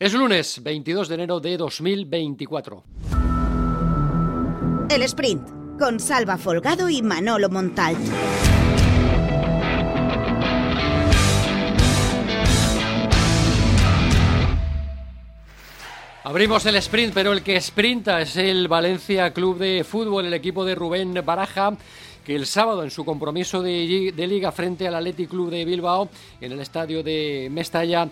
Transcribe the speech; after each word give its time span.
Es 0.00 0.14
lunes 0.14 0.62
22 0.62 1.08
de 1.08 1.14
enero 1.16 1.40
de 1.40 1.56
2024. 1.56 2.84
El 4.88 5.02
sprint 5.02 5.76
con 5.76 5.98
Salva 5.98 6.38
Folgado 6.38 6.88
y 6.88 7.02
Manolo 7.02 7.48
Montalt. 7.48 7.98
Abrimos 16.22 16.64
el 16.66 16.76
sprint, 16.76 17.12
pero 17.12 17.32
el 17.32 17.42
que 17.42 17.60
sprinta 17.60 18.20
es 18.20 18.36
el 18.36 18.68
Valencia 18.68 19.32
Club 19.32 19.58
de 19.58 19.82
Fútbol, 19.82 20.26
el 20.26 20.34
equipo 20.34 20.64
de 20.64 20.76
Rubén 20.76 21.12
Baraja 21.26 21.76
que 22.28 22.36
el 22.36 22.44
sábado 22.44 22.84
en 22.84 22.90
su 22.90 23.06
compromiso 23.06 23.62
de, 23.62 24.12
de 24.14 24.26
liga 24.26 24.52
frente 24.52 24.86
al 24.86 24.94
Athletic 24.94 25.30
Club 25.30 25.50
de 25.50 25.64
Bilbao 25.64 26.10
en 26.42 26.52
el 26.52 26.60
estadio 26.60 27.02
de 27.02 27.48
Mestalla 27.50 28.06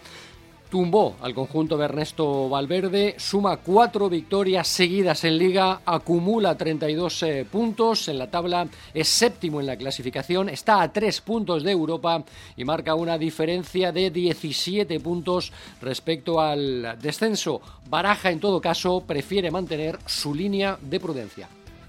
tumbó 0.68 1.16
al 1.20 1.34
conjunto 1.34 1.76
de 1.76 1.84
Ernesto 1.84 2.48
Valverde, 2.48 3.14
suma 3.18 3.58
cuatro 3.58 4.08
victorias 4.08 4.66
seguidas 4.68 5.24
en 5.24 5.38
liga, 5.38 5.80
acumula 5.84 6.56
32 6.56 7.22
eh, 7.22 7.46
puntos 7.50 8.08
en 8.08 8.18
la 8.18 8.30
tabla, 8.30 8.68
es 8.92 9.08
séptimo 9.08 9.60
en 9.60 9.66
la 9.66 9.76
clasificación, 9.76 10.48
está 10.48 10.82
a 10.82 10.92
tres 10.92 11.20
puntos 11.20 11.62
de 11.62 11.72
Europa 11.72 12.24
y 12.56 12.64
marca 12.64 12.94
una 12.94 13.18
diferencia 13.18 13.92
de 13.92 14.10
17 14.10 15.00
puntos 15.00 15.52
respecto 15.80 16.40
al 16.40 16.98
descenso. 17.00 17.60
Baraja, 17.88 18.30
en 18.30 18.40
todo 18.40 18.60
caso, 18.60 19.02
prefiere 19.06 19.50
mantener 19.50 19.98
su 20.06 20.34
línea 20.34 20.78
de 20.80 21.00
prudencia. 21.00 21.48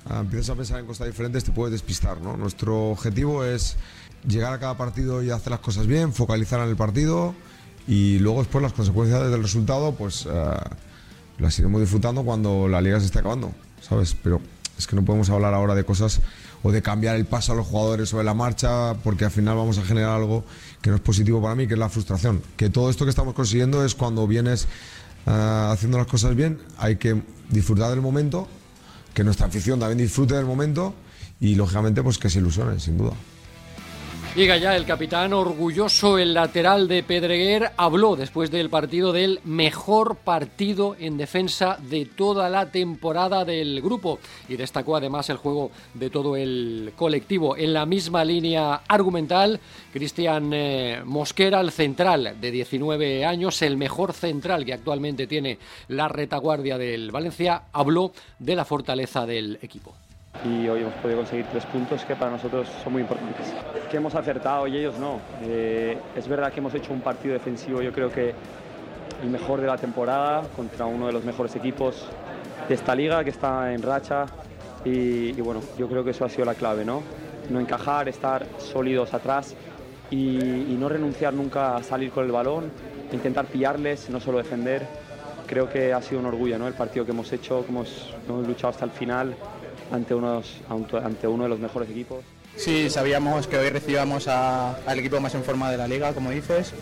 Ah, 0.10 0.20
empiezas 0.20 0.52
a 0.52 0.56
pensar 0.56 0.80
en 0.80 0.86
cosas 0.86 1.08
diferentes, 1.08 1.44
te 1.44 1.52
puedes 1.52 1.72
despistar. 1.72 2.22
¿no? 2.22 2.38
Nuestro 2.38 2.92
objetivo 2.92 3.44
es 3.44 3.76
llegar 4.28 4.54
a 4.54 4.60
cada 4.60 4.78
partido 4.78 5.22
y 5.24 5.32
hacer 5.32 5.52
las 5.52 5.60
cosas 5.60 5.88
bien, 5.88 6.14
focalizar 6.14 6.62
en 6.62 6.70
el 6.70 6.78
partido 6.78 7.36
y 7.88 8.20
luego 8.20 8.40
después 8.40 8.62
las 8.62 8.74
consecuencias 8.74 9.32
del 9.32 9.42
resultado, 9.42 9.94
pues 9.94 10.28
eh, 10.30 10.58
las 11.40 11.58
iremos 11.58 11.82
disfrutando 11.82 12.24
cuando 12.24 12.68
la 12.68 12.82
liga 12.82 13.00
se 13.00 13.06
esté 13.06 13.20
acabando, 13.20 13.52
¿sabes? 13.82 14.16
Pero 14.22 14.42
es 14.78 14.86
que 14.86 14.96
no 14.96 15.04
podemos 15.04 15.30
hablar 15.30 15.54
ahora 15.54 15.74
de 15.74 15.84
cosas 15.84 16.20
o 16.64 16.72
de 16.72 16.82
cambiar 16.82 17.16
el 17.16 17.26
paso 17.26 17.54
a 17.54 17.56
los 17.56 17.66
jugadores 17.66 18.10
sobre 18.10 18.26
la 18.26 18.34
marcha, 18.34 18.94
porque 19.04 19.26
al 19.26 19.32
final 19.32 19.56
vamos 19.56 19.78
a 19.78 19.84
generar 19.84 20.12
algo 20.12 20.44
que 20.82 20.90
no 20.90 20.98
es 20.98 21.02
positivo 21.02 21.42
para 21.42 21.56
mí, 21.56 21.68
que 21.68 21.74
es 21.74 21.80
la 21.80 21.90
frustración. 21.90 22.42
Que 22.58 22.70
todo 22.70 22.90
esto 22.90 23.06
que 23.06 23.10
estamos 23.10 23.34
consiguiendo 23.34 23.86
es 23.86 23.96
cuando 23.96 24.28
vienes 24.28 24.68
eh, 25.26 25.68
haciendo 25.72 25.98
las 25.98 26.08
cosas 26.08 26.36
bien, 26.36 26.60
hay 26.78 26.98
que 26.98 27.22
disfrutar 27.50 27.90
del 27.92 28.02
momento, 28.02 28.48
que 29.14 29.24
nuestra 29.24 29.48
afición 29.48 29.80
también 29.80 29.98
disfrute 29.98 30.36
del 30.36 30.46
momento 30.46 30.94
y 31.40 31.56
lógicamente 31.56 32.04
pues 32.04 32.18
que 32.18 32.30
se 32.30 32.40
ilusionen, 32.40 32.80
sin 32.80 32.98
duda. 32.98 33.14
Llega 34.38 34.58
ya 34.58 34.76
el 34.76 34.86
capitán 34.86 35.34
orgulloso, 35.34 36.20
el 36.20 36.36
lateral 36.36 36.88
de 36.88 37.02
Pedreguer, 37.02 37.72
habló 37.76 38.16
después 38.16 38.52
del 38.52 38.70
partido 38.70 39.12
del 39.12 39.40
mejor 39.46 40.18
partido 40.18 40.96
en 41.00 41.18
defensa 41.18 41.80
de 41.82 42.06
toda 42.06 42.48
la 42.48 42.70
temporada 42.70 43.44
del 43.46 43.82
grupo 43.82 44.20
y 44.48 44.56
destacó 44.56 44.96
además 44.96 45.32
el 45.32 45.38
juego 45.38 45.72
de 45.96 46.12
todo 46.12 46.36
el 46.36 46.94
colectivo. 46.96 47.58
En 47.58 47.74
la 47.74 47.88
misma 47.88 48.24
línea 48.24 48.82
argumental, 48.88 49.60
Cristian 49.92 50.52
eh, 50.54 51.02
Mosquera, 51.04 51.60
el 51.60 51.72
central 51.72 52.38
de 52.40 52.52
19 52.52 53.26
años, 53.26 53.64
el 53.64 53.76
mejor 53.76 54.14
central 54.14 54.66
que 54.66 54.74
actualmente 54.76 55.26
tiene 55.26 55.58
la 55.88 56.10
retaguardia 56.10 56.78
del 56.78 57.10
Valencia, 57.10 57.64
habló 57.74 58.12
de 58.38 58.56
la 58.56 58.66
fortaleza 58.66 59.26
del 59.26 59.58
equipo 59.64 59.96
y 60.46 60.68
hoy 60.68 60.82
hemos 60.82 60.94
podido 60.96 61.20
conseguir 61.20 61.46
tres 61.52 61.66
puntos 61.66 62.04
que 62.06 62.16
para 62.16 62.32
nosotros 62.32 62.68
son 62.84 62.94
muy 62.94 63.02
importantes. 63.02 63.54
Que 63.90 63.98
hemos 63.98 64.14
acertado 64.16 64.68
y 64.68 64.78
ellos 64.78 64.98
no. 65.00 65.20
Eh, 65.44 65.98
es 66.16 66.28
verdad 66.28 66.52
que 66.52 66.60
hemos 66.60 66.74
hecho 66.74 66.94
un 66.94 67.02
partido 67.02 67.34
defensivo, 67.34 67.82
yo 67.82 67.92
creo 67.92 68.12
que 68.12 68.34
el 69.24 69.30
mejor 69.30 69.62
de 69.62 69.68
la 69.68 69.78
temporada 69.78 70.44
contra 70.56 70.86
uno 70.86 71.08
de 71.08 71.14
los 71.14 71.24
mejores 71.24 71.56
equipos 71.56 72.06
de 72.68 72.76
esta 72.76 72.94
liga 72.94 73.24
que 73.24 73.32
está 73.32 73.74
en 73.74 73.82
racha 73.82 74.26
y, 74.86 75.32
bueno, 75.42 75.62
yo 75.78 75.88
creo 75.90 76.04
que 76.04 76.12
eso 76.12 76.24
ha 76.24 76.30
sido 76.30 76.46
la 76.46 76.54
clave, 76.54 76.86
¿no? 76.86 77.02
No 77.50 77.60
encajar, 77.60 78.08
estar 78.08 78.46
sólidos 78.58 79.14
atrás 79.14 79.56
y, 80.12 80.38
no 80.78 80.88
renunciar 80.88 81.34
nunca 81.34 81.76
a 81.76 81.84
salir 81.84 82.12
con 82.12 82.26
el 82.26 82.32
balón, 82.32 82.72
intentar 83.12 83.46
pillarles, 83.46 84.10
no 84.10 84.20
solo 84.20 84.38
defender. 84.38 84.86
Creo 85.48 85.70
que 85.70 85.94
ha 85.94 86.02
sido 86.02 86.20
un 86.20 86.28
orgullo 86.28 86.60
¿no? 86.60 86.68
el 86.68 86.74
partido 86.74 87.06
que 87.06 87.12
hemos 87.12 87.32
hecho, 87.32 87.64
que 87.64 87.72
hemos, 87.72 88.14
hemos 88.28 88.46
luchado 88.46 88.70
hasta 88.70 88.86
el 88.86 88.92
final 88.92 89.34
ante, 89.92 90.14
unos, 90.14 90.58
ante 90.70 91.28
uno 91.28 91.44
de 91.44 91.50
los 91.50 91.60
mejores 91.60 91.90
equipos. 91.90 92.24
Sí, 92.56 92.90
sabíamos 92.90 93.48
que 93.48 93.58
hoy 93.58 93.70
recibíamos 93.70 94.28
al 94.28 95.00
equipo 95.00 95.20
más 95.20 95.36
en 95.36 95.44
forma 95.44 95.70
de 95.70 95.78
la 95.78 95.88
liga, 95.88 96.14
como 96.14 96.32
dices, 96.32 96.74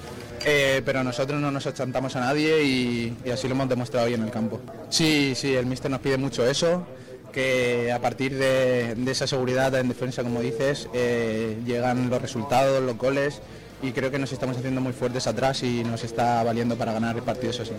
eh, 0.45 0.81
pero 0.85 1.03
nosotros 1.03 1.39
no 1.41 1.51
nos 1.51 1.67
achantamos 1.67 2.15
a 2.15 2.21
nadie 2.21 2.63
y, 2.63 3.17
así 3.31 3.47
lo 3.47 3.55
hemos 3.55 3.67
demostrado 3.67 4.07
hoy 4.07 4.13
en 4.13 4.23
el 4.23 4.31
campo. 4.31 4.61
Sí, 4.89 5.33
sí, 5.35 5.53
el 5.53 5.65
míster 5.65 5.91
nos 5.91 5.99
pide 5.99 6.17
mucho 6.17 6.47
eso, 6.47 6.87
que 7.33 7.91
a 7.91 7.99
partir 7.99 8.37
de, 8.37 8.95
esa 9.07 9.27
seguridad 9.27 9.75
en 9.75 9.89
defensa, 9.89 10.23
como 10.23 10.39
dices, 10.39 10.87
eh, 10.93 11.57
llegan 11.65 12.09
los 12.09 12.21
resultados, 12.21 12.81
los 12.81 12.97
goles 12.97 13.41
y 13.81 13.91
creo 13.91 14.09
que 14.09 14.19
nos 14.19 14.31
estamos 14.31 14.57
haciendo 14.57 14.79
muy 14.79 14.93
fuertes 14.93 15.27
atrás 15.27 15.61
y 15.63 15.83
nos 15.83 16.05
está 16.05 16.41
valiendo 16.43 16.77
para 16.77 16.93
ganar 16.93 17.17
el 17.17 17.23
partido, 17.23 17.51
eso 17.51 17.65
sí. 17.65 17.73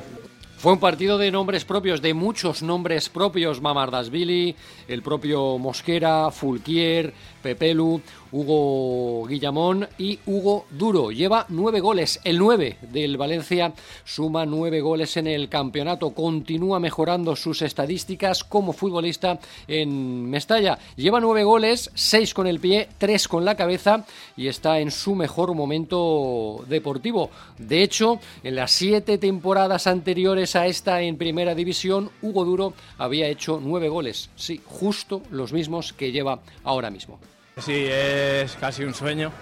Fue 0.59 0.73
un 0.73 0.81
partido 0.81 1.19
de 1.19 1.31
nombres 1.31 1.67
propios, 1.67 2.01
de 2.01 2.15
muchos 2.15 2.63
nombres 2.63 3.11
propios, 3.11 3.61
Mamardasvili, 3.61 4.57
el 4.89 5.03
propio 5.03 5.59
Mosquera, 5.59 6.31
Fulquier, 6.31 7.13
Pepelu, 7.43 8.01
Hugo 8.33 9.27
Guillamón 9.27 9.87
y 9.99 10.19
Hugo 10.27 10.67
Duro. 10.71 11.13
Lleva 11.13 11.47
nueve 11.51 11.81
goles. 11.81 12.21
El 12.25 12.39
nueve 12.39 12.79
del 12.81 13.17
Valencia 13.17 13.73
suma 14.05 14.45
nueve 14.45 14.81
goles 14.81 15.17
en 15.17 15.27
el 15.29 15.49
campeonato. 15.49 16.11
Continúa 16.11 16.81
mejorando 16.81 17.37
sus 17.37 17.63
estadísticas 17.63 18.43
como 18.43 18.73
futbolista 18.73 19.39
en 19.69 20.29
Mestalla. 20.29 20.79
Lleva 20.97 21.21
nueve 21.21 21.45
goles, 21.45 21.91
seis 21.95 22.35
con 22.35 22.47
el 22.47 22.59
pie, 22.59 22.89
tres 22.99 23.29
con 23.29 23.45
la 23.45 23.55
cabeza 23.55 24.05
y 24.37 24.49
está 24.49 24.81
en 24.81 24.91
su 24.91 25.15
mejor 25.15 25.55
momento 25.55 26.65
deportivo. 26.67 27.31
De 27.59 27.83
hecho, 27.83 28.19
en 28.43 28.57
las 28.57 28.73
siete 28.73 29.19
temporadas 29.19 29.87
anteriores 29.87 30.56
a 30.57 30.67
esta 30.67 31.01
en 31.01 31.17
primera 31.17 31.55
división, 31.55 32.11
Hugo 32.23 32.45
Duro 32.45 32.75
había 32.99 33.27
hecho 33.29 33.61
nueve 33.63 33.89
goles. 33.89 34.31
Sí, 34.37 34.61
justo 34.65 35.23
los 35.31 35.53
mismos 35.53 35.93
que 35.93 36.13
lleva 36.13 36.41
ahora 36.65 36.91
mismo. 36.91 37.19
Sí, 37.59 37.87
es 37.89 38.55
casi 38.57 38.85
un 38.85 38.95
sueño 38.95 39.33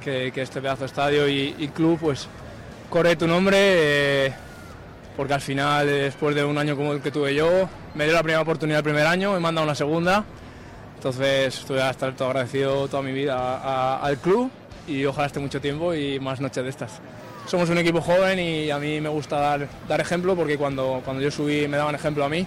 que, 0.00 0.32
este 0.34 0.60
pedazo 0.60 0.80
de 0.80 0.86
estadio 0.86 1.28
y, 1.28 1.68
club 1.74 1.98
pues 2.00 2.26
corre 2.88 3.14
tu 3.14 3.26
nombre 3.28 3.56
eh, 3.58 4.32
porque 5.16 5.34
al 5.34 5.40
final 5.40 5.86
después 5.86 6.34
de 6.34 6.42
un 6.42 6.58
año 6.58 6.76
como 6.76 6.92
el 6.92 7.00
que 7.00 7.12
tuve 7.12 7.34
yo 7.34 7.68
me 7.94 8.04
dio 8.04 8.14
la 8.14 8.22
primera 8.22 8.40
oportunidad 8.40 8.78
el 8.78 8.84
primer 8.84 9.06
año, 9.06 9.34
me 9.34 9.40
mandado 9.40 9.66
una 9.66 9.74
segunda, 9.74 10.24
entonces 10.96 11.58
estoy 11.58 11.78
a 11.78 11.90
estar 11.90 12.14
todo 12.16 12.28
agradecido 12.28 12.88
toda 12.88 13.02
mi 13.02 13.12
vida 13.12 13.98
al 13.98 14.18
club 14.18 14.50
y 14.88 15.04
ojalá 15.04 15.26
esté 15.26 15.38
mucho 15.38 15.60
tiempo 15.60 15.94
y 15.94 16.18
más 16.18 16.40
noches 16.40 16.64
de 16.64 16.70
estas. 16.70 17.00
Somos 17.50 17.68
un 17.68 17.78
equipo 17.78 18.00
joven 18.00 18.38
y 18.38 18.70
a 18.70 18.78
mí 18.78 19.00
me 19.00 19.08
gusta 19.08 19.40
dar, 19.40 19.68
dar 19.88 20.00
ejemplo 20.00 20.36
porque 20.36 20.56
cuando, 20.56 21.02
cuando 21.04 21.20
yo 21.20 21.32
subí 21.32 21.66
me 21.66 21.78
daban 21.78 21.96
ejemplo 21.96 22.24
a 22.24 22.28
mí 22.28 22.46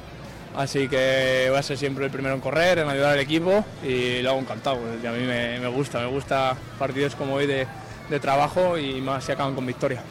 Así 0.56 0.88
que 0.88 1.48
voy 1.50 1.60
a 1.60 1.62
ser 1.62 1.78
siempre 1.78 2.06
el 2.06 2.12
primero 2.12 2.36
en 2.36 2.40
correr, 2.40 2.78
en 2.80 2.88
ayudar 2.88 3.12
al 3.12 3.20
equipo 3.20 3.66
y 3.84 4.22
lo 4.22 4.30
hago 4.30 4.40
encantado. 4.40 4.78
A 4.78 5.12
mí 5.12 5.26
me, 5.26 5.68
gusta, 5.68 6.00
me 6.00 6.06
gusta 6.06 6.56
partidos 6.80 7.16
como 7.16 7.34
hoy 7.34 7.48
de, 7.48 7.68
de 8.10 8.20
trabajo 8.22 8.78
y 8.78 9.02
más 9.02 9.26
si 9.26 9.34
acaban 9.34 9.56
con 9.56 9.66
victoria. 9.66 10.02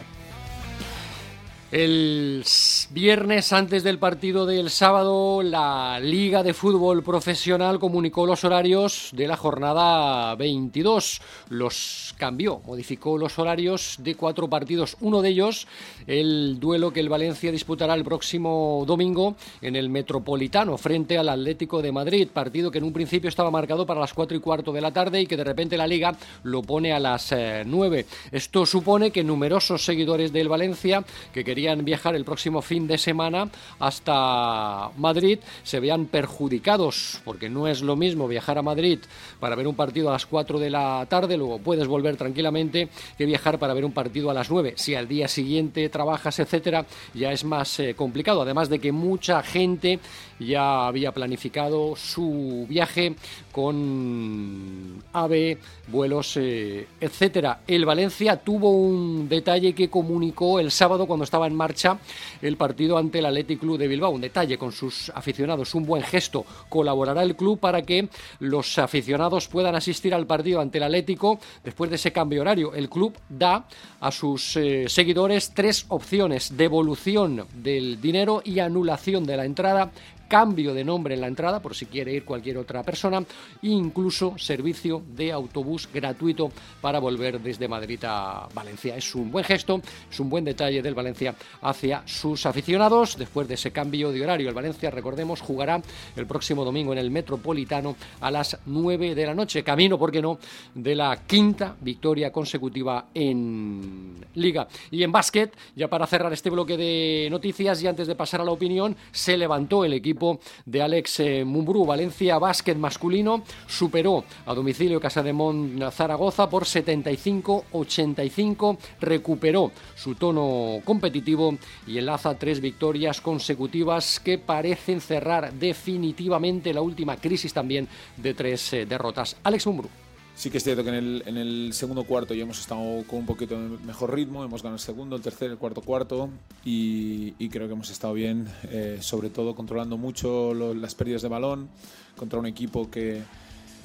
El 1.72 2.44
viernes 2.90 3.50
antes 3.54 3.82
del 3.82 3.98
partido 3.98 4.44
del 4.44 4.68
sábado, 4.68 5.42
la 5.42 5.98
Liga 6.00 6.42
de 6.42 6.52
Fútbol 6.52 7.02
Profesional 7.02 7.78
comunicó 7.78 8.26
los 8.26 8.44
horarios 8.44 9.08
de 9.14 9.26
la 9.26 9.38
jornada 9.38 10.34
22. 10.34 11.22
Los 11.48 12.14
cambió, 12.18 12.60
modificó 12.66 13.16
los 13.16 13.38
horarios 13.38 13.96
de 14.00 14.16
cuatro 14.16 14.50
partidos. 14.50 14.98
Uno 15.00 15.22
de 15.22 15.30
ellos, 15.30 15.66
el 16.06 16.60
duelo 16.60 16.92
que 16.92 17.00
el 17.00 17.08
Valencia 17.08 17.50
disputará 17.50 17.94
el 17.94 18.04
próximo 18.04 18.84
domingo 18.86 19.36
en 19.62 19.74
el 19.74 19.88
Metropolitano 19.88 20.76
frente 20.76 21.16
al 21.16 21.30
Atlético 21.30 21.80
de 21.80 21.90
Madrid. 21.90 22.28
Partido 22.30 22.70
que 22.70 22.78
en 22.78 22.84
un 22.84 22.92
principio 22.92 23.30
estaba 23.30 23.50
marcado 23.50 23.86
para 23.86 24.00
las 24.00 24.12
cuatro 24.12 24.36
y 24.36 24.40
cuarto 24.40 24.74
de 24.74 24.82
la 24.82 24.92
tarde 24.92 25.22
y 25.22 25.26
que 25.26 25.38
de 25.38 25.44
repente 25.44 25.78
la 25.78 25.86
Liga 25.86 26.14
lo 26.42 26.60
pone 26.60 26.92
a 26.92 27.00
las 27.00 27.32
eh, 27.32 27.62
nueve. 27.64 28.04
Esto 28.30 28.66
supone 28.66 29.10
que 29.10 29.24
numerosos 29.24 29.82
seguidores 29.82 30.34
del 30.34 30.50
Valencia 30.50 31.02
que 31.32 31.42
querían 31.42 31.61
viajar 31.84 32.14
el 32.14 32.24
próximo 32.24 32.62
fin 32.62 32.86
de 32.86 32.98
semana 32.98 33.48
hasta 33.78 34.90
Madrid 34.96 35.38
se 35.62 35.80
vean 35.80 36.06
perjudicados, 36.06 37.20
porque 37.24 37.48
no 37.48 37.68
es 37.68 37.82
lo 37.82 37.96
mismo 37.96 38.28
viajar 38.28 38.58
a 38.58 38.62
Madrid 38.62 38.98
para 39.40 39.56
ver 39.56 39.66
un 39.66 39.74
partido 39.74 40.08
a 40.08 40.12
las 40.12 40.26
4 40.26 40.58
de 40.58 40.70
la 40.70 41.06
tarde, 41.08 41.36
luego 41.36 41.58
puedes 41.58 41.86
volver 41.86 42.16
tranquilamente, 42.16 42.88
que 43.16 43.26
viajar 43.26 43.58
para 43.58 43.74
ver 43.74 43.84
un 43.84 43.92
partido 43.92 44.30
a 44.30 44.34
las 44.34 44.50
9. 44.50 44.74
Si 44.76 44.94
al 44.94 45.08
día 45.08 45.28
siguiente 45.28 45.88
trabajas, 45.88 46.38
etcétera, 46.38 46.86
ya 47.14 47.32
es 47.32 47.44
más 47.44 47.80
eh, 47.80 47.94
complicado. 47.94 48.42
Además 48.42 48.68
de 48.68 48.78
que 48.78 48.92
mucha 48.92 49.42
gente 49.42 49.98
ya 50.38 50.86
había 50.86 51.12
planificado 51.12 51.94
su 51.96 52.66
viaje 52.68 53.14
con 53.52 55.02
AVE, 55.12 55.58
vuelos, 55.88 56.36
eh, 56.36 56.86
etcétera. 57.00 57.60
El 57.66 57.84
Valencia 57.84 58.36
tuvo 58.36 58.70
un 58.70 59.28
detalle 59.28 59.74
que 59.74 59.90
comunicó 59.90 60.58
el 60.58 60.70
sábado 60.70 61.06
cuando 61.06 61.24
estaba 61.24 61.46
en 61.52 61.56
marcha 61.56 61.98
el 62.40 62.56
partido 62.56 62.98
ante 62.98 63.20
el 63.20 63.26
Athletic 63.26 63.60
Club 63.60 63.78
de 63.78 63.86
Bilbao. 63.86 64.10
Un 64.10 64.22
detalle 64.22 64.58
con 64.58 64.72
sus 64.72 65.10
aficionados, 65.14 65.74
un 65.74 65.86
buen 65.86 66.02
gesto. 66.02 66.44
Colaborará 66.68 67.22
el 67.22 67.36
club 67.36 67.60
para 67.60 67.82
que 67.82 68.08
los 68.40 68.78
aficionados 68.78 69.46
puedan 69.46 69.74
asistir 69.76 70.14
al 70.14 70.26
partido 70.26 70.60
ante 70.60 70.78
el 70.78 70.84
Atlético 70.84 71.38
después 71.62 71.90
de 71.90 71.96
ese 71.96 72.12
cambio 72.12 72.40
horario. 72.40 72.74
El 72.74 72.88
club 72.88 73.14
da 73.28 73.66
a 74.00 74.10
sus 74.10 74.56
eh, 74.56 74.88
seguidores 74.88 75.52
tres 75.54 75.86
opciones: 75.88 76.56
devolución 76.56 77.46
del 77.54 78.00
dinero 78.00 78.42
y 78.44 78.58
anulación 78.58 79.24
de 79.24 79.36
la 79.36 79.44
entrada 79.44 79.92
cambio 80.32 80.72
de 80.72 80.82
nombre 80.82 81.12
en 81.12 81.20
la 81.20 81.26
entrada 81.26 81.60
por 81.60 81.74
si 81.74 81.84
quiere 81.84 82.14
ir 82.14 82.24
cualquier 82.24 82.56
otra 82.56 82.82
persona 82.82 83.20
e 83.20 83.68
incluso 83.68 84.32
servicio 84.38 85.02
de 85.14 85.30
autobús 85.30 85.86
gratuito 85.92 86.50
para 86.80 87.00
volver 87.00 87.38
desde 87.38 87.68
Madrid 87.68 88.00
a 88.04 88.48
Valencia. 88.54 88.96
Es 88.96 89.14
un 89.14 89.30
buen 89.30 89.44
gesto, 89.44 89.82
es 90.10 90.18
un 90.20 90.30
buen 90.30 90.42
detalle 90.42 90.80
del 90.80 90.94
Valencia 90.94 91.34
hacia 91.60 92.02
sus 92.06 92.46
aficionados. 92.46 93.18
Después 93.18 93.46
de 93.46 93.54
ese 93.54 93.72
cambio 93.72 94.10
de 94.10 94.22
horario, 94.22 94.48
el 94.48 94.54
Valencia, 94.54 94.90
recordemos, 94.90 95.42
jugará 95.42 95.82
el 96.16 96.26
próximo 96.26 96.64
domingo 96.64 96.94
en 96.94 96.98
el 97.00 97.10
Metropolitano 97.10 97.94
a 98.22 98.30
las 98.30 98.56
9 98.64 99.14
de 99.14 99.26
la 99.26 99.34
noche. 99.34 99.62
Camino, 99.62 99.98
¿por 99.98 100.10
qué 100.10 100.22
no?, 100.22 100.38
de 100.74 100.94
la 100.94 101.26
quinta 101.26 101.76
victoria 101.78 102.32
consecutiva 102.32 103.08
en 103.12 104.14
Liga. 104.36 104.66
Y 104.90 105.02
en 105.02 105.12
básquet, 105.12 105.54
ya 105.76 105.88
para 105.88 106.06
cerrar 106.06 106.32
este 106.32 106.48
bloque 106.48 106.78
de 106.78 107.28
noticias 107.30 107.82
y 107.82 107.86
antes 107.86 108.06
de 108.06 108.14
pasar 108.14 108.40
a 108.40 108.44
la 108.44 108.52
opinión, 108.52 108.96
se 109.10 109.36
levantó 109.36 109.84
el 109.84 109.92
equipo 109.92 110.21
de 110.64 110.82
Alex 110.82 111.20
eh, 111.20 111.44
Mumbrú. 111.44 111.86
Valencia 111.86 112.38
Básquet 112.38 112.76
masculino 112.76 113.42
superó 113.66 114.24
a 114.46 114.54
domicilio 114.54 115.00
Casademont 115.00 115.82
Zaragoza 115.90 116.48
por 116.48 116.64
75-85, 116.64 118.78
recuperó 119.00 119.72
su 119.94 120.14
tono 120.14 120.80
competitivo 120.84 121.56
y 121.86 121.98
enlaza 121.98 122.38
tres 122.38 122.60
victorias 122.60 123.20
consecutivas 123.20 124.20
que 124.20 124.38
parecen 124.38 125.00
cerrar 125.00 125.52
definitivamente 125.52 126.72
la 126.72 126.82
última 126.82 127.16
crisis 127.16 127.52
también 127.52 127.88
de 128.16 128.34
tres 128.34 128.72
eh, 128.72 128.86
derrotas. 128.86 129.36
Alex 129.42 129.66
Mumbrú. 129.66 130.01
Sí 130.34 130.50
que 130.50 130.58
es 130.58 130.64
cierto 130.64 130.82
que 130.82 130.90
en 130.90 131.36
el, 131.36 131.72
segundo 131.72 132.04
cuarto 132.04 132.34
ya 132.34 132.42
hemos 132.42 132.58
estado 132.58 133.04
con 133.06 133.20
un 133.20 133.26
poquito 133.26 133.56
mejor 133.84 134.14
ritmo, 134.14 134.42
hemos 134.44 134.62
ganado 134.62 134.76
el 134.76 134.80
segundo, 134.80 135.14
el 135.14 135.22
tercer, 135.22 135.50
el 135.50 135.58
cuarto 135.58 135.82
cuarto 135.82 136.30
y, 136.64 137.48
creo 137.50 137.66
que 137.66 137.74
hemos 137.74 137.90
estado 137.90 138.14
bien, 138.14 138.48
eh, 138.64 138.98
sobre 139.00 139.28
todo 139.28 139.54
controlando 139.54 139.98
mucho 139.98 140.54
las 140.54 140.94
pérdidas 140.94 141.22
de 141.22 141.28
balón 141.28 141.68
contra 142.16 142.38
un 142.38 142.46
equipo 142.46 142.90
que, 142.90 143.22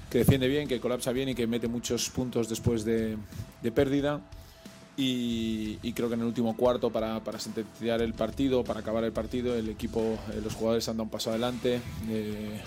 que, 0.09 0.19
defiende 0.19 0.47
bien, 0.47 0.67
que 0.67 0.79
colapsa 0.79 1.11
bien 1.11 1.29
y 1.29 1.35
que 1.35 1.45
mete 1.47 1.67
muchos 1.67 2.09
puntos 2.09 2.47
después 2.47 2.85
de, 2.85 3.17
de 3.61 3.71
pérdida. 3.71 4.21
Y, 4.99 5.93
creo 5.93 6.09
que 6.09 6.15
en 6.15 6.21
el 6.21 6.27
último 6.27 6.57
cuarto 6.57 6.89
para, 6.89 7.19
para, 7.23 7.37
sentenciar 7.37 8.01
el 8.01 8.13
partido, 8.13 8.63
para 8.63 8.79
acabar 8.79 9.03
el 9.03 9.11
partido, 9.11 9.55
el 9.55 9.69
equipo, 9.69 10.17
eh, 10.33 10.41
los 10.43 10.55
jugadores 10.55 10.89
han 10.89 10.97
dado 10.97 11.03
un 11.03 11.09
paso 11.11 11.29
adelante 11.29 11.79
eh, 12.09 12.59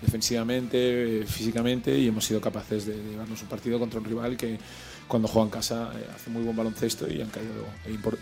defensivamente, 0.00 1.24
físicamente 1.26 1.98
y 1.98 2.06
hemos 2.06 2.24
sido 2.24 2.40
capaces 2.40 2.86
de, 2.86 2.94
llevarnos 2.94 3.42
un 3.42 3.48
partido 3.48 3.80
contra 3.80 3.98
un 3.98 4.06
rival 4.06 4.36
que 4.36 4.56
cuando 5.08 5.26
juega 5.26 5.46
en 5.46 5.50
casa 5.50 5.90
eh, 5.96 6.06
hace 6.14 6.30
muy 6.30 6.44
buen 6.44 6.56
baloncesto 6.56 7.12
y 7.12 7.20
han 7.20 7.30
caído 7.30 7.64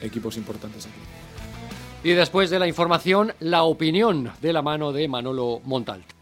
equipos 0.00 0.38
importantes 0.38 0.86
aquí. 0.86 2.08
Y 2.08 2.14
después 2.14 2.48
de 2.48 2.58
la 2.58 2.66
información, 2.66 3.34
la 3.40 3.64
opinión 3.64 4.32
de 4.40 4.52
la 4.54 4.62
mano 4.62 4.92
de 4.92 5.08
Manolo 5.08 5.60
Montalt. 5.64 6.15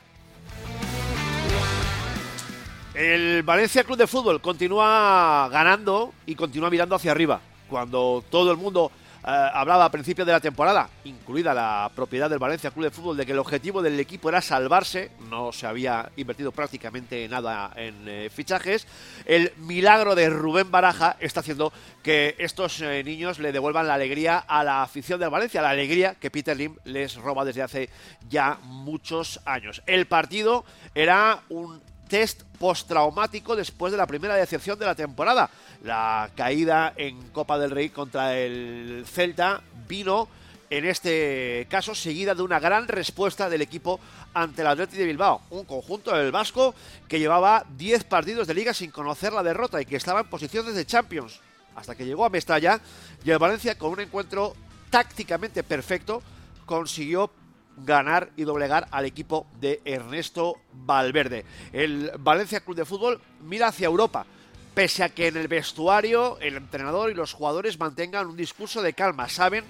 El 2.94 3.42
Valencia 3.42 3.82
Club 3.82 3.98
de 3.98 4.06
Fútbol 4.06 4.40
continúa 4.40 5.48
ganando 5.50 6.14
y 6.26 6.36
continúa 6.36 6.70
mirando 6.70 6.94
hacia 6.94 7.10
arriba. 7.10 7.40
Cuando 7.68 8.22
todo 8.30 8.52
el 8.52 8.56
mundo 8.56 8.92
eh, 9.26 9.50
hablaba 9.52 9.86
a 9.86 9.90
principios 9.90 10.24
de 10.24 10.32
la 10.32 10.38
temporada, 10.38 10.88
incluida 11.02 11.52
la 11.52 11.90
propiedad 11.92 12.30
del 12.30 12.38
Valencia 12.38 12.70
Club 12.70 12.84
de 12.84 12.90
Fútbol, 12.92 13.16
de 13.16 13.26
que 13.26 13.32
el 13.32 13.40
objetivo 13.40 13.82
del 13.82 13.98
equipo 13.98 14.28
era 14.28 14.40
salvarse, 14.40 15.10
no 15.28 15.50
se 15.50 15.66
había 15.66 16.08
invertido 16.14 16.52
prácticamente 16.52 17.26
nada 17.28 17.72
en 17.74 18.06
eh, 18.06 18.30
fichajes, 18.32 18.86
el 19.24 19.52
milagro 19.56 20.14
de 20.14 20.30
Rubén 20.30 20.70
Baraja 20.70 21.16
está 21.18 21.40
haciendo 21.40 21.72
que 22.00 22.36
estos 22.38 22.80
eh, 22.80 23.02
niños 23.02 23.40
le 23.40 23.50
devuelvan 23.50 23.88
la 23.88 23.94
alegría 23.94 24.38
a 24.38 24.62
la 24.62 24.84
afición 24.84 25.18
del 25.18 25.30
Valencia, 25.30 25.62
la 25.62 25.70
alegría 25.70 26.14
que 26.14 26.30
Peter 26.30 26.56
Lim 26.56 26.76
les 26.84 27.16
roba 27.16 27.44
desde 27.44 27.62
hace 27.62 27.88
ya 28.28 28.60
muchos 28.62 29.40
años. 29.46 29.82
El 29.86 30.06
partido 30.06 30.64
era 30.94 31.40
un 31.48 31.82
test 32.08 32.42
postraumático 32.58 33.56
después 33.56 33.92
de 33.92 33.98
la 33.98 34.06
primera 34.06 34.34
decepción 34.34 34.78
de 34.78 34.86
la 34.86 34.94
temporada. 34.94 35.50
La 35.82 36.30
caída 36.34 36.94
en 36.96 37.30
Copa 37.30 37.58
del 37.58 37.70
Rey 37.70 37.90
contra 37.90 38.36
el 38.36 39.04
Celta 39.06 39.62
vino 39.88 40.28
en 40.70 40.84
este 40.86 41.66
caso 41.68 41.94
seguida 41.94 42.34
de 42.34 42.42
una 42.42 42.58
gran 42.58 42.88
respuesta 42.88 43.48
del 43.48 43.62
equipo 43.62 44.00
ante 44.32 44.62
el 44.62 44.68
Atleti 44.68 44.96
de 44.96 45.04
Bilbao, 45.04 45.42
un 45.50 45.64
conjunto 45.64 46.16
del 46.16 46.32
Vasco 46.32 46.74
que 47.06 47.18
llevaba 47.18 47.64
10 47.76 48.04
partidos 48.04 48.46
de 48.46 48.54
liga 48.54 48.74
sin 48.74 48.90
conocer 48.90 49.32
la 49.32 49.42
derrota 49.42 49.80
y 49.80 49.86
que 49.86 49.96
estaba 49.96 50.20
en 50.20 50.28
posiciones 50.28 50.74
de 50.74 50.86
Champions 50.86 51.40
hasta 51.76 51.94
que 51.94 52.06
llegó 52.06 52.24
a 52.24 52.30
Mestalla 52.30 52.80
y 53.24 53.30
el 53.30 53.38
Valencia 53.38 53.76
con 53.76 53.92
un 53.92 54.00
encuentro 54.00 54.54
tácticamente 54.90 55.62
perfecto 55.62 56.22
consiguió 56.66 57.30
ganar 57.78 58.30
y 58.36 58.44
doblegar 58.44 58.88
al 58.90 59.04
equipo 59.04 59.46
de 59.60 59.80
Ernesto 59.84 60.58
Valverde. 60.72 61.44
El 61.72 62.12
Valencia 62.18 62.60
Club 62.60 62.76
de 62.76 62.84
Fútbol 62.84 63.20
mira 63.42 63.68
hacia 63.68 63.86
Europa, 63.86 64.26
pese 64.74 65.02
a 65.02 65.08
que 65.08 65.28
en 65.28 65.36
el 65.36 65.48
vestuario 65.48 66.38
el 66.40 66.56
entrenador 66.56 67.10
y 67.10 67.14
los 67.14 67.32
jugadores 67.32 67.78
mantengan 67.78 68.26
un 68.26 68.36
discurso 68.36 68.82
de 68.82 68.92
calma. 68.92 69.28
Saben 69.28 69.64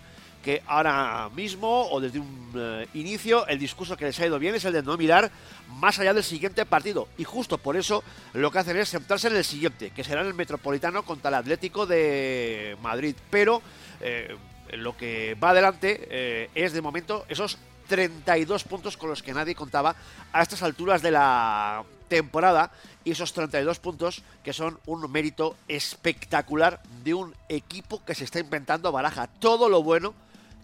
que 0.45 0.63
ahora 0.67 1.31
mismo 1.35 1.89
o 1.91 2.01
desde 2.01 2.19
un 2.19 2.53
eh, 2.55 2.87
inicio 2.93 3.47
el 3.47 3.59
discurso 3.59 3.97
que 3.97 4.05
les 4.05 4.21
ha 4.21 4.27
ido 4.27 4.39
bien 4.39 4.55
es 4.55 4.65
el 4.67 4.75
de 4.75 4.83
no 4.83 4.99
mirar 4.99 5.31
más 5.71 5.99
allá 5.99 6.13
del 6.13 6.23
siguiente 6.23 6.67
partido 6.67 7.09
y 7.17 7.25
justo 7.25 7.57
por 7.57 7.77
eso 7.77 8.05
lo 8.35 8.51
que 8.51 8.59
hacen 8.59 8.77
es 8.77 8.91
centrarse 8.91 9.29
en 9.29 9.37
el 9.37 9.45
siguiente, 9.45 9.91
que 9.91 10.05
será 10.05 10.21
en 10.21 10.27
el 10.27 10.35
Metropolitano 10.35 11.03
contra 11.03 11.31
el 11.31 11.37
Atlético 11.37 11.87
de 11.87 12.77
Madrid. 12.83 13.17
Pero 13.31 13.63
eh, 14.01 14.37
lo 14.75 14.97
que 14.97 15.35
va 15.43 15.51
adelante 15.51 16.07
eh, 16.11 16.51
es 16.55 16.75
de 16.75 16.83
momento 16.83 17.25
esos 17.29 17.59
32 17.89 18.65
puntos 18.65 18.97
con 18.97 19.09
los 19.09 19.23
que 19.23 19.33
nadie 19.33 19.55
contaba 19.55 19.95
a 20.33 20.43
estas 20.43 20.63
alturas 20.63 21.03
de 21.03 21.11
la 21.11 21.85
temporada 22.09 22.71
y 23.05 23.11
esos 23.11 23.33
32 23.33 23.79
puntos 23.79 24.23
que 24.43 24.53
son 24.53 24.79
un 24.87 25.11
mérito 25.11 25.57
espectacular 25.69 26.81
de 27.03 27.15
un 27.15 27.35
equipo 27.49 28.05
que 28.05 28.15
se 28.15 28.25
está 28.25 28.39
inventando 28.41 28.93
Baraja. 28.93 29.27
Todo 29.27 29.69
lo 29.69 29.83
bueno 29.83 30.15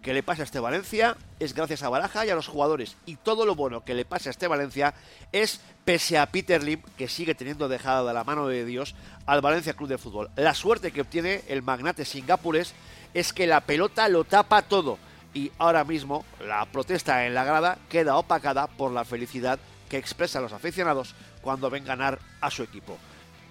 que 0.03 0.15
le 0.15 0.23
pasa 0.23 0.43
a 0.43 0.45
este 0.45 0.61
Valencia 0.61 1.17
es 1.39 1.55
gracias 1.55 1.83
a 1.83 1.89
Baraja 1.89 2.25
y 2.25 2.31
a 2.31 2.35
los 2.35 2.49
jugadores. 2.49 2.97
Y 3.05 3.17
todo 3.17 3.45
lo 3.45 3.55
bueno 3.55 3.85
que 3.85 3.95
le 3.95 4.05
pasa 4.05 4.31
a 4.31 4.33
este 4.33 4.49
Valencia 4.49 4.95
es 5.33 5.61
pese 5.85 6.19
a 6.19 6.27
Peter 6.27 6.63
Lim, 6.63 6.83
que 6.97 7.09
sigue 7.09 7.35
teniendo 7.35 7.69
dejada 7.69 8.05
de 8.05 8.15
la 8.15 8.25
mano 8.25 8.47
de 8.47 8.65
Dios 8.65 8.95
al 9.27 9.41
Valencia 9.41 9.75
Club 9.75 9.89
de 9.89 9.99
Fútbol. 9.99 10.31
La 10.37 10.55
suerte 10.55 10.93
que 10.93 11.03
obtiene 11.03 11.43
el 11.49 11.63
magnate 11.63 12.05
singapurés 12.05 12.75
es 13.13 13.33
que 13.33 13.47
la 13.47 13.61
pelota 13.61 14.09
lo 14.09 14.25
tapa 14.25 14.63
todo 14.63 14.99
y 15.35 15.53
ahora 15.59 15.85
mismo 15.85 16.25
la 16.41 16.65
protesta 16.67 17.27
en 17.27 17.35
la 17.35 17.45
grada 17.45 17.79
queda 17.89 18.17
opacada 18.17 18.67
por 18.67 18.93
la 18.93 19.05
felicidad 19.05 19.59
que 19.89 19.97
expresan 19.97 20.43
los 20.43 20.53
aficionados 20.53 21.15
cuando 21.41 21.71
ven 21.71 21.85
ganar 21.85 22.19
a 22.41 22.51
su 22.51 22.63
equipo. 22.63 22.99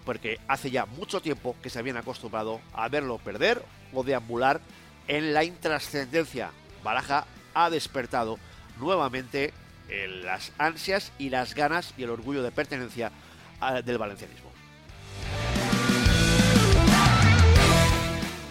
Porque 0.06 0.40
hace 0.48 0.72
ya 0.72 0.86
mucho 0.86 1.22
tiempo 1.22 1.56
que 1.62 1.70
se 1.70 1.80
habían 1.80 1.98
acostumbrado 1.98 2.62
a 2.74 2.88
verlo 2.88 3.18
perder 3.18 3.64
o 3.94 4.04
deambular 4.04 4.62
en 5.08 5.34
la 5.34 5.44
intrascendencia. 5.44 6.52
Baraja 6.84 7.26
ha 7.54 7.70
despertado 7.70 8.40
nuevamente 8.80 9.54
las 10.24 10.52
ansias 10.58 11.12
y 11.18 11.30
las 11.30 11.56
ganas 11.56 11.94
y 11.98 12.04
el 12.04 12.12
orgullo 12.12 12.44
de 12.44 12.52
pertenencia 12.52 13.12
del 13.84 13.98
valencianismo. 13.98 14.49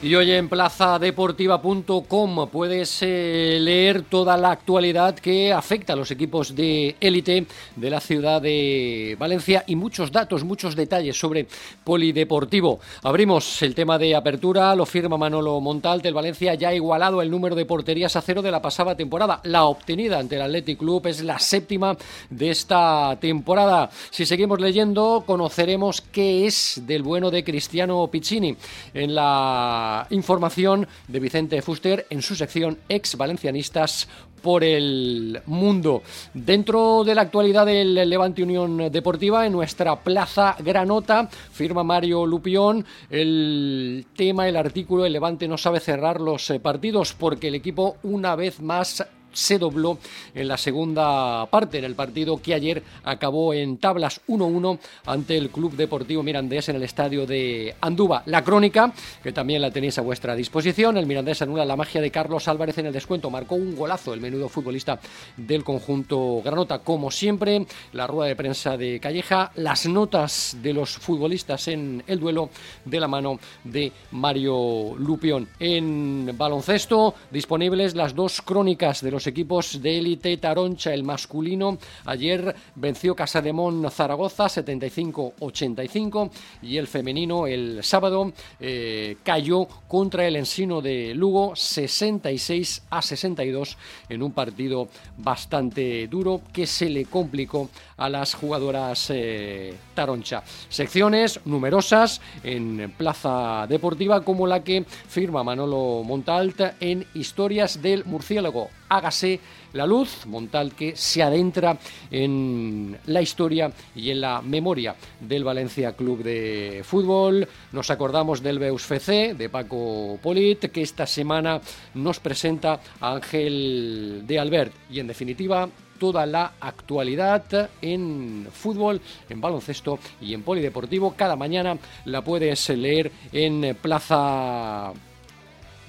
Y 0.00 0.14
hoy 0.14 0.30
en 0.30 0.48
plazadeportiva.com 0.48 2.48
puedes 2.52 3.02
eh, 3.02 3.58
leer 3.60 4.02
toda 4.02 4.36
la 4.36 4.52
actualidad 4.52 5.16
que 5.16 5.52
afecta 5.52 5.94
a 5.94 5.96
los 5.96 6.12
equipos 6.12 6.54
de 6.54 6.94
élite 7.00 7.46
de 7.74 7.90
la 7.90 7.98
ciudad 7.98 8.40
de 8.40 9.16
Valencia 9.18 9.64
y 9.66 9.74
muchos 9.74 10.12
datos, 10.12 10.44
muchos 10.44 10.76
detalles 10.76 11.18
sobre 11.18 11.48
Polideportivo. 11.82 12.78
Abrimos 13.02 13.60
el 13.62 13.74
tema 13.74 13.98
de 13.98 14.14
apertura, 14.14 14.76
lo 14.76 14.86
firma 14.86 15.18
Manolo 15.18 15.60
Montal, 15.60 16.00
del 16.00 16.14
Valencia 16.14 16.54
ya 16.54 16.68
ha 16.68 16.74
igualado 16.74 17.20
el 17.20 17.28
número 17.28 17.56
de 17.56 17.66
porterías 17.66 18.14
a 18.14 18.22
cero 18.22 18.40
de 18.40 18.52
la 18.52 18.62
pasada 18.62 18.94
temporada. 18.94 19.40
La 19.42 19.64
obtenida 19.64 20.20
ante 20.20 20.36
el 20.36 20.42
Athletic 20.42 20.78
Club 20.78 21.08
es 21.08 21.24
la 21.24 21.40
séptima 21.40 21.96
de 22.30 22.50
esta 22.50 23.18
temporada. 23.20 23.90
Si 24.10 24.26
seguimos 24.26 24.60
leyendo, 24.60 25.24
conoceremos 25.26 26.02
qué 26.02 26.46
es 26.46 26.82
del 26.86 27.02
bueno 27.02 27.32
de 27.32 27.42
Cristiano 27.42 28.06
Piccini 28.06 28.56
en 28.94 29.16
la 29.16 29.87
información 30.10 30.86
de 31.06 31.20
Vicente 31.20 31.62
Fuster 31.62 32.06
en 32.10 32.22
su 32.22 32.34
sección 32.34 32.78
exvalencianistas.com 32.88 34.28
por 34.38 34.64
el 34.64 35.40
mundo. 35.46 36.02
Dentro 36.34 37.04
de 37.04 37.14
la 37.14 37.22
actualidad 37.22 37.66
del 37.66 37.94
Levante 38.08 38.42
Unión 38.42 38.90
Deportiva, 38.90 39.46
en 39.46 39.52
nuestra 39.52 39.96
Plaza 39.96 40.56
Granota, 40.60 41.28
firma 41.52 41.84
Mario 41.84 42.26
Lupión 42.26 42.84
el 43.10 44.06
tema, 44.16 44.48
el 44.48 44.56
artículo, 44.56 45.04
el 45.04 45.12
Levante 45.12 45.48
no 45.48 45.58
sabe 45.58 45.80
cerrar 45.80 46.20
los 46.20 46.50
eh, 46.50 46.60
partidos 46.60 47.14
porque 47.14 47.48
el 47.48 47.54
equipo 47.54 47.96
una 48.02 48.36
vez 48.36 48.60
más 48.60 49.04
se 49.38 49.58
dobló 49.58 49.98
en 50.34 50.48
la 50.48 50.56
segunda 50.56 51.46
parte, 51.46 51.78
en 51.78 51.84
el 51.84 51.94
partido 51.94 52.42
que 52.42 52.54
ayer 52.54 52.82
acabó 53.04 53.54
en 53.54 53.78
tablas 53.78 54.20
1-1 54.26 54.78
ante 55.06 55.38
el 55.38 55.50
Club 55.50 55.76
Deportivo 55.76 56.22
Mirandés 56.22 56.68
en 56.68 56.76
el 56.76 56.82
estadio 56.82 57.24
de 57.24 57.74
Andúba. 57.80 58.22
La 58.26 58.42
crónica, 58.42 58.92
que 59.22 59.32
también 59.32 59.62
la 59.62 59.70
tenéis 59.70 59.96
a 59.98 60.02
vuestra 60.02 60.34
disposición, 60.34 60.96
el 60.96 61.06
Mirandés 61.06 61.40
anula 61.42 61.64
la 61.64 61.76
magia 61.76 62.00
de 62.00 62.10
Carlos 62.10 62.48
Álvarez 62.48 62.78
en 62.78 62.86
el 62.86 62.92
descuento, 62.92 63.30
marcó 63.30 63.54
un 63.54 63.76
golazo 63.76 64.12
el 64.12 64.20
menudo 64.20 64.48
futbolista 64.48 64.98
del 65.36 65.62
conjunto 65.62 66.42
Granota, 66.44 66.80
como 66.80 67.10
siempre, 67.10 67.64
la 67.92 68.08
rueda 68.08 68.28
de 68.28 68.36
prensa 68.36 68.76
de 68.76 68.98
Calleja, 68.98 69.52
las 69.54 69.86
notas 69.86 70.56
de 70.60 70.72
los 70.72 70.98
futbolistas 70.98 71.68
en 71.68 72.02
el 72.08 72.18
duelo 72.18 72.50
de 72.84 72.98
la 72.98 73.06
mano 73.06 73.38
de 73.62 73.92
Mario 74.10 74.96
Lupión. 74.98 75.48
En 75.60 76.34
baloncesto, 76.36 77.14
disponibles 77.30 77.94
las 77.94 78.14
dos 78.16 78.42
crónicas 78.42 79.00
de 79.00 79.12
los 79.12 79.27
equipos 79.28 79.80
de 79.80 79.98
élite 79.98 80.36
Taroncha, 80.38 80.92
el 80.92 81.04
masculino, 81.04 81.78
ayer 82.04 82.54
venció 82.74 83.14
Casademón 83.14 83.88
Zaragoza 83.90 84.46
75-85 84.46 86.30
y 86.62 86.76
el 86.76 86.86
femenino 86.86 87.46
el 87.46 87.84
sábado 87.84 88.32
eh, 88.58 89.16
cayó 89.22 89.66
contra 89.86 90.26
el 90.26 90.36
Ensino 90.36 90.80
de 90.80 91.14
Lugo 91.14 91.54
66 91.54 92.82
a 92.90 93.02
62 93.02 93.76
en 94.08 94.22
un 94.22 94.32
partido 94.32 94.88
bastante 95.16 96.08
duro 96.08 96.42
que 96.52 96.66
se 96.66 96.88
le 96.88 97.04
complicó 97.04 97.70
a 97.96 98.08
las 98.08 98.34
jugadoras 98.34 99.10
eh, 99.10 99.74
Taroncha. 99.94 100.42
Secciones 100.68 101.40
numerosas 101.44 102.20
en 102.42 102.92
Plaza 102.96 103.66
Deportiva 103.68 104.24
como 104.24 104.46
la 104.46 104.64
que 104.64 104.84
firma 104.84 105.44
Manolo 105.44 106.02
Montalt 106.04 106.60
en 106.80 107.06
Historias 107.14 107.82
del 107.82 108.04
Murciélago 108.04 108.70
hágase 108.88 109.40
la 109.72 109.86
luz, 109.86 110.26
Montal 110.26 110.74
que 110.74 110.96
se 110.96 111.22
adentra 111.22 111.78
en 112.10 112.96
la 113.06 113.22
historia 113.22 113.70
y 113.94 114.10
en 114.10 114.20
la 114.20 114.40
memoria 114.42 114.94
del 115.20 115.44
Valencia 115.44 115.92
Club 115.92 116.22
de 116.22 116.82
Fútbol. 116.84 117.46
Nos 117.72 117.90
acordamos 117.90 118.42
del 118.42 118.58
Beus 118.58 118.84
FC 118.84 119.34
de 119.34 119.48
Paco 119.48 120.18
Polit, 120.22 120.70
que 120.70 120.82
esta 120.82 121.06
semana 121.06 121.60
nos 121.94 122.20
presenta 122.20 122.80
a 123.00 123.12
Ángel 123.12 124.22
de 124.26 124.38
Albert. 124.38 124.72
Y 124.90 125.00
en 125.00 125.06
definitiva, 125.06 125.68
toda 125.98 126.24
la 126.26 126.52
actualidad 126.60 127.70
en 127.82 128.46
fútbol, 128.52 129.00
en 129.28 129.40
baloncesto 129.40 129.98
y 130.20 130.32
en 130.32 130.42
polideportivo. 130.42 131.14
Cada 131.16 131.36
mañana 131.36 131.76
la 132.04 132.22
puedes 132.22 132.68
leer 132.70 133.10
en 133.32 133.76
Plaza 133.80 134.92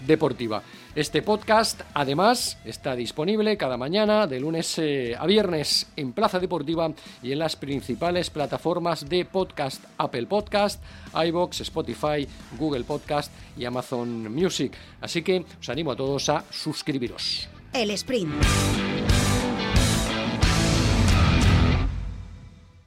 Deportiva. 0.05 0.61
Este 0.95 1.21
podcast, 1.21 1.81
además, 1.93 2.57
está 2.65 2.95
disponible 2.95 3.57
cada 3.57 3.77
mañana 3.77 4.25
de 4.25 4.39
lunes 4.39 4.79
eh, 4.79 5.15
a 5.17 5.27
viernes 5.27 5.85
en 5.95 6.13
Plaza 6.13 6.39
Deportiva 6.39 6.91
y 7.21 7.31
en 7.31 7.39
las 7.39 7.55
principales 7.55 8.31
plataformas 8.31 9.07
de 9.07 9.23
podcast, 9.25 9.83
Apple 9.97 10.25
Podcast, 10.25 10.83
iBox, 11.13 11.61
Spotify, 11.61 12.27
Google 12.57 12.85
Podcast 12.85 13.31
y 13.55 13.65
Amazon 13.65 14.33
Music. 14.33 14.73
Así 14.99 15.21
que 15.21 15.45
os 15.59 15.69
animo 15.69 15.91
a 15.91 15.95
todos 15.95 16.27
a 16.29 16.43
suscribiros. 16.49 17.47
El 17.71 17.91
sprint. 17.91 18.98